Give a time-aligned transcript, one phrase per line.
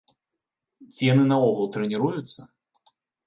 [0.95, 2.41] Ці яны наогул трэніруюцца?